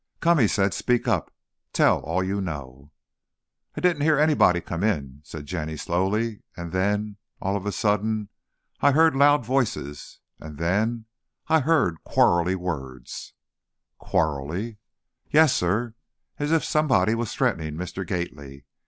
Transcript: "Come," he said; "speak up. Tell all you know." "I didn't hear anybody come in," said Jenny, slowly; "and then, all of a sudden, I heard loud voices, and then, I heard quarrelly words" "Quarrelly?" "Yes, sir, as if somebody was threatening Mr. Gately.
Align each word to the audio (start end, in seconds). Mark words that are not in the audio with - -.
"Come," 0.19 0.39
he 0.39 0.47
said; 0.47 0.73
"speak 0.73 1.07
up. 1.07 1.31
Tell 1.73 1.99
all 1.99 2.23
you 2.23 2.41
know." 2.41 2.89
"I 3.77 3.81
didn't 3.81 4.01
hear 4.01 4.17
anybody 4.17 4.59
come 4.59 4.83
in," 4.83 5.21
said 5.23 5.45
Jenny, 5.45 5.77
slowly; 5.77 6.41
"and 6.57 6.71
then, 6.71 7.17
all 7.39 7.55
of 7.55 7.67
a 7.67 7.71
sudden, 7.71 8.29
I 8.79 8.93
heard 8.93 9.15
loud 9.15 9.45
voices, 9.45 10.19
and 10.39 10.57
then, 10.57 11.05
I 11.49 11.59
heard 11.59 12.03
quarrelly 12.03 12.55
words" 12.55 13.33
"Quarrelly?" 13.99 14.79
"Yes, 15.29 15.53
sir, 15.55 15.93
as 16.39 16.51
if 16.51 16.63
somebody 16.63 17.13
was 17.13 17.35
threatening 17.35 17.75
Mr. 17.75 18.03
Gately. 18.03 18.65